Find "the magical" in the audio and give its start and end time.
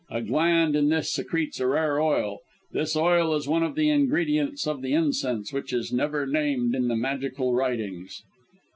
6.87-7.53